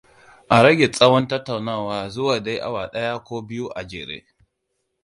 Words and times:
A 0.55 0.57
rage 0.63 0.87
tsawon 0.95 1.25
tattaunawa 1.29 1.97
zuwa 2.13 2.35
dai 2.45 2.57
awa 2.67 2.83
daya 2.93 3.15
ko 3.25 3.35
biyu 3.47 3.67
a 3.75 3.81
jere. 3.89 4.17